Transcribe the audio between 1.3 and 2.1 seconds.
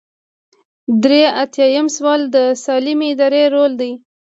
ایاتیام